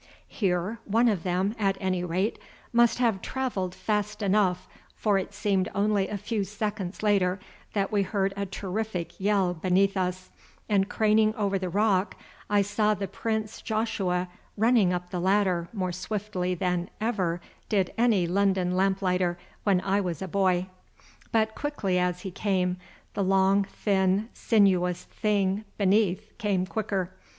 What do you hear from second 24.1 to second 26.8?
sinuous thing beneath came